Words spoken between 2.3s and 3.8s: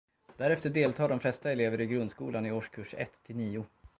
i årskurs ett till nio.